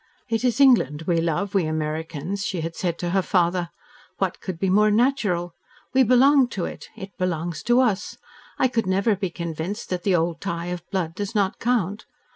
"It 0.27 0.43
is 0.43 0.59
England 0.59 1.03
we 1.03 1.21
love, 1.21 1.53
we 1.53 1.67
Americans," 1.67 2.43
she 2.43 2.61
had 2.61 2.75
said 2.75 2.97
to 2.97 3.11
her 3.11 3.21
father. 3.21 3.69
"What 4.17 4.39
could 4.39 4.57
be 4.57 4.67
more 4.67 4.89
natural? 4.89 5.53
We 5.93 6.01
belong 6.01 6.47
to 6.57 6.65
it 6.65 6.89
it 6.97 7.15
belongs 7.19 7.61
to 7.69 7.81
us. 7.81 8.17
I 8.57 8.67
could 8.67 8.87
never 8.87 9.15
be 9.15 9.29
convinced 9.29 9.91
that 9.91 10.01
the 10.01 10.15
old 10.15 10.41
tie 10.41 10.69
of 10.73 10.89
blood 10.89 11.13
does 11.13 11.35
not 11.35 11.59
count. 11.59 12.05